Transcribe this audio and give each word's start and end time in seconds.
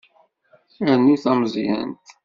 Rnu 0.89 1.15
tameẓyant. 1.23 2.05